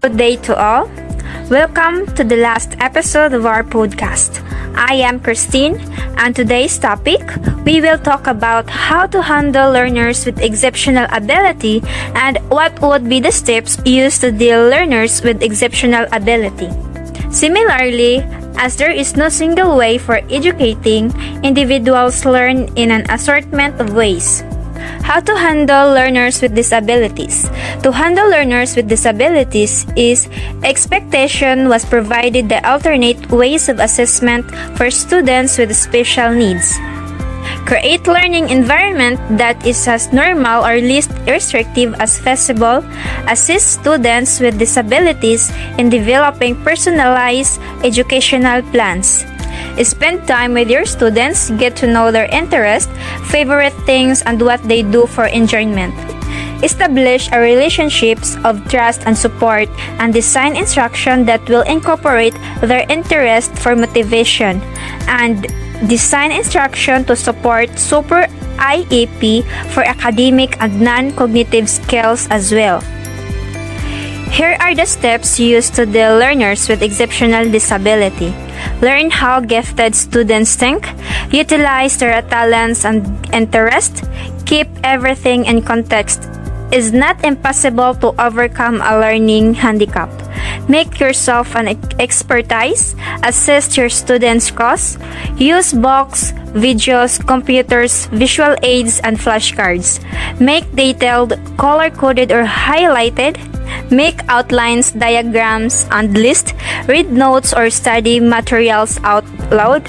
Good 0.00 0.16
day 0.16 0.36
to 0.48 0.56
all. 0.56 0.88
Welcome 1.52 2.08
to 2.16 2.24
the 2.24 2.40
last 2.40 2.72
episode 2.80 3.34
of 3.36 3.44
our 3.44 3.60
podcast. 3.62 4.40
I 4.72 4.94
am 4.94 5.20
Christine, 5.20 5.76
and 6.16 6.34
today's 6.34 6.78
topic 6.78 7.20
we 7.68 7.84
will 7.84 8.00
talk 8.00 8.26
about 8.26 8.64
how 8.70 9.04
to 9.12 9.20
handle 9.20 9.68
learners 9.70 10.24
with 10.24 10.40
exceptional 10.40 11.04
ability 11.12 11.84
and 12.16 12.38
what 12.48 12.80
would 12.80 13.10
be 13.10 13.20
the 13.20 13.30
steps 13.30 13.76
used 13.84 14.22
to 14.22 14.32
deal 14.32 14.72
learners 14.72 15.20
with 15.20 15.42
exceptional 15.42 16.08
ability. 16.16 16.72
Similarly, 17.28 18.24
as 18.56 18.80
there 18.80 18.90
is 18.92 19.20
no 19.20 19.28
single 19.28 19.76
way 19.76 19.98
for 19.98 20.24
educating, 20.32 21.12
individuals 21.44 22.24
learn 22.24 22.72
in 22.72 22.90
an 22.90 23.04
assortment 23.10 23.78
of 23.78 23.92
ways. 23.92 24.40
How 25.02 25.20
to 25.20 25.36
handle 25.36 25.92
learners 25.92 26.42
with 26.42 26.54
disabilities. 26.54 27.48
To 27.82 27.92
handle 27.92 28.30
learners 28.30 28.76
with 28.76 28.88
disabilities 28.88 29.86
is 29.96 30.28
expectation 30.62 31.68
was 31.68 31.84
provided 31.84 32.48
the 32.48 32.62
alternate 32.68 33.30
ways 33.30 33.68
of 33.68 33.80
assessment 33.80 34.46
for 34.76 34.90
students 34.90 35.58
with 35.58 35.74
special 35.74 36.30
needs. 36.30 36.78
Create 37.66 38.06
learning 38.06 38.50
environment 38.50 39.18
that 39.38 39.54
is 39.66 39.86
as 39.86 40.12
normal 40.12 40.64
or 40.64 40.76
least 40.76 41.10
restrictive 41.26 41.94
as 41.98 42.18
feasible. 42.18 42.84
Assist 43.28 43.80
students 43.80 44.40
with 44.40 44.58
disabilities 44.58 45.50
in 45.78 45.88
developing 45.88 46.56
personalized 46.64 47.60
educational 47.84 48.62
plans. 48.70 49.24
Spend 49.82 50.26
time 50.26 50.52
with 50.54 50.68
your 50.68 50.84
students, 50.84 51.50
get 51.56 51.76
to 51.76 51.86
know 51.86 52.10
their 52.10 52.26
interests, 52.26 52.90
favorite 53.30 53.72
things, 53.84 54.22
and 54.22 54.40
what 54.42 54.62
they 54.64 54.82
do 54.82 55.06
for 55.06 55.26
enjoyment. 55.26 55.94
Establish 56.62 57.30
a 57.32 57.40
relationships 57.40 58.36
of 58.44 58.60
trust 58.68 59.02
and 59.06 59.16
support 59.16 59.68
and 59.98 60.12
design 60.12 60.56
instruction 60.56 61.24
that 61.24 61.40
will 61.48 61.62
incorporate 61.62 62.34
their 62.60 62.84
interest 62.90 63.56
for 63.56 63.74
motivation 63.74 64.60
and 65.08 65.46
design 65.88 66.30
instruction 66.30 67.04
to 67.06 67.16
support 67.16 67.78
super 67.78 68.28
IEP 68.60 69.42
for 69.72 69.82
academic 69.82 70.60
and 70.60 70.80
non-cognitive 70.80 71.68
skills 71.68 72.28
as 72.28 72.52
well. 72.52 72.80
Here 74.30 74.56
are 74.60 74.74
the 74.74 74.84
steps 74.84 75.40
used 75.40 75.74
to 75.74 75.86
the 75.86 76.12
learners 76.20 76.68
with 76.68 76.82
exceptional 76.82 77.50
disability. 77.50 78.36
Learn 78.80 79.10
how 79.10 79.40
gifted 79.40 79.94
students 79.94 80.56
think, 80.56 80.88
utilize 81.30 81.98
their 81.98 82.22
talents 82.22 82.84
and 82.84 83.04
interests, 83.34 84.02
keep 84.46 84.68
everything 84.82 85.44
in 85.44 85.62
context. 85.62 86.24
It's 86.72 86.92
not 86.92 87.22
impossible 87.24 87.94
to 87.96 88.14
overcome 88.16 88.80
a 88.80 88.98
learning 88.98 89.54
handicap. 89.54 90.08
Make 90.70 91.00
yourself 91.00 91.56
an 91.56 91.66
expertise, 91.98 92.94
assist 93.26 93.76
your 93.76 93.90
students' 93.90 94.54
course, 94.54 94.96
use 95.34 95.74
books, 95.74 96.30
videos, 96.54 97.18
computers, 97.26 98.06
visual 98.14 98.54
aids, 98.62 99.00
and 99.02 99.18
flashcards. 99.18 99.98
Make 100.38 100.70
detailed, 100.70 101.34
color-coded 101.58 102.30
or 102.30 102.46
highlighted 102.46 103.34
Make 103.90 104.20
outlines, 104.28 104.92
diagrams, 104.92 105.86
and 105.90 106.16
list. 106.16 106.54
Read 106.86 107.10
notes 107.10 107.52
or 107.52 107.70
study 107.70 108.20
materials 108.20 108.98
out 109.02 109.24
loud. 109.50 109.82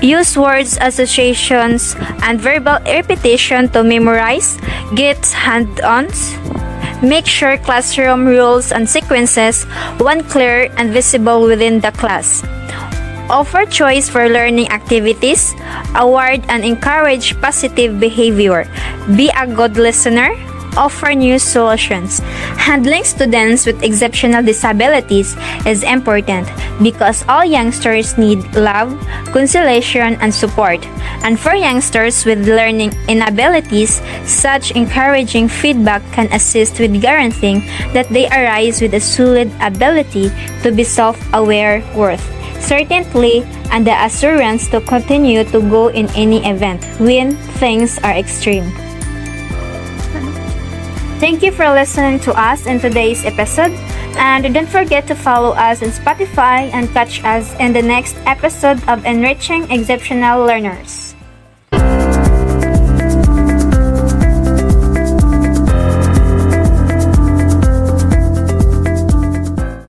Use 0.00 0.36
words 0.36 0.78
associations 0.80 1.96
and 2.22 2.40
verbal 2.40 2.78
repetition 2.84 3.68
to 3.70 3.84
memorize. 3.84 4.56
Get 4.94 5.20
hand-ons. 5.32 6.36
Make 7.02 7.26
sure 7.26 7.58
classroom 7.58 8.26
rules 8.26 8.72
and 8.72 8.88
sequences 8.88 9.64
one 10.02 10.24
clear 10.24 10.66
and 10.76 10.90
visible 10.90 11.42
within 11.42 11.78
the 11.80 11.92
class. 11.92 12.42
Offer 13.30 13.66
choice 13.66 14.08
for 14.08 14.28
learning 14.28 14.70
activities. 14.70 15.54
Award 15.94 16.42
and 16.48 16.64
encourage 16.64 17.38
positive 17.40 18.00
behavior. 18.00 18.64
Be 19.14 19.30
a 19.36 19.46
good 19.46 19.76
listener 19.76 20.32
offer 20.76 21.14
new 21.14 21.38
solutions. 21.38 22.20
Handling 22.58 23.04
students 23.04 23.66
with 23.66 23.82
exceptional 23.82 24.42
disabilities 24.42 25.36
is 25.66 25.82
important 25.82 26.48
because 26.82 27.24
all 27.28 27.44
youngsters 27.44 28.18
need 28.18 28.42
love, 28.54 28.92
consolation, 29.32 30.16
and 30.20 30.32
support. 30.32 30.84
And 31.24 31.38
for 31.38 31.54
youngsters 31.54 32.24
with 32.24 32.46
learning 32.46 32.92
inabilities, 33.08 34.00
such 34.24 34.72
encouraging 34.72 35.48
feedback 35.48 36.02
can 36.12 36.32
assist 36.32 36.78
with 36.78 37.00
guaranteeing 37.00 37.60
that 37.92 38.08
they 38.10 38.26
arise 38.28 38.80
with 38.80 38.94
a 38.94 39.00
solid 39.00 39.50
ability 39.60 40.30
to 40.62 40.72
be 40.72 40.84
self-aware 40.84 41.82
worth 41.94 42.22
certainty 42.60 43.42
and 43.70 43.86
the 43.86 44.04
assurance 44.04 44.68
to 44.68 44.80
continue 44.80 45.44
to 45.44 45.60
go 45.70 45.88
in 45.88 46.08
any 46.14 46.44
event 46.44 46.84
when 46.98 47.36
things 47.58 47.98
are 47.98 48.12
extreme. 48.12 48.87
Thank 51.18 51.42
you 51.42 51.50
for 51.50 51.68
listening 51.68 52.20
to 52.20 52.32
us 52.38 52.66
in 52.66 52.78
today's 52.78 53.24
episode. 53.24 53.72
And 54.14 54.54
don't 54.54 54.68
forget 54.68 55.08
to 55.08 55.16
follow 55.16 55.50
us 55.50 55.82
on 55.82 55.90
Spotify 55.90 56.70
and 56.70 56.88
catch 56.90 57.24
us 57.24 57.52
in 57.58 57.72
the 57.72 57.82
next 57.82 58.14
episode 58.24 58.78
of 58.88 59.04
Enriching 59.04 59.68
Exceptional 59.68 60.46
Learners. 60.46 61.17